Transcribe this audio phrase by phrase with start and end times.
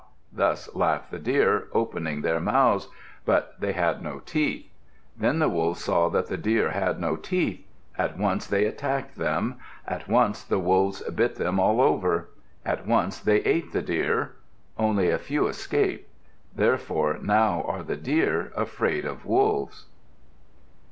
[0.33, 2.87] _"Thus laughed the Deer, opening their mouths.
[3.23, 4.67] But they had no teeth.
[5.15, 7.63] Then the Wolves saw that the Deer had no teeth.
[7.99, 9.57] At once they attacked them.
[9.87, 12.29] At once the Wolves bit them all over.
[12.65, 14.31] At once they ate the Deer.
[14.75, 16.09] Only a few escaped.
[16.55, 19.85] Therefore now are the Deer afraid of Wolves.